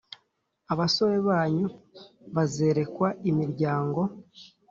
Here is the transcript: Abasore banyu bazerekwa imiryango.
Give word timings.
Abasore 0.73 1.17
banyu 1.27 1.67
bazerekwa 2.35 3.07
imiryango. 3.29 4.01